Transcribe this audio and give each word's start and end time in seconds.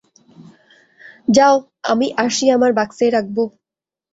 যাও, 1.27 1.55
আমি 1.91 2.07
আরশি 2.17 2.45
আমার 2.55 2.71
বাক্সে 2.77 3.05
রাখবো। 3.09 3.43